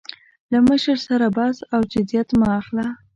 له 0.51 0.59
مشر 0.69 0.97
سره 1.07 1.25
بحث 1.37 1.57
او 1.73 1.79
جدیت 1.93 2.29
مه 2.39 2.47
اخله. 2.59 2.87